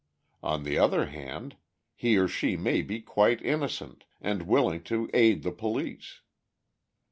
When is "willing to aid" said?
4.47-5.43